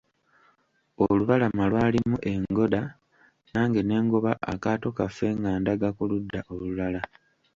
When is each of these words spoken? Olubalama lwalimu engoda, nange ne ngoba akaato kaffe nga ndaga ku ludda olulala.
Olubalama 1.07 1.63
lwalimu 1.71 2.17
engoda, 2.31 2.81
nange 3.51 3.81
ne 3.83 3.97
ngoba 4.05 4.31
akaato 4.51 4.89
kaffe 4.97 5.27
nga 5.37 5.51
ndaga 5.61 5.89
ku 5.97 6.03
ludda 6.09 6.39
olulala. 6.53 7.01